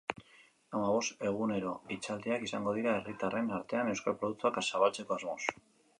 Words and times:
Hamabost 0.77 1.25
egunero 1.31 1.73
hitzaldiak 1.95 2.47
izango 2.49 2.75
dira 2.79 2.95
herritarren 3.01 3.53
artean 3.59 3.93
euskal 3.95 4.19
produktuak 4.23 4.61
zabaltzeko 4.65 5.19
asmoz. 5.21 5.41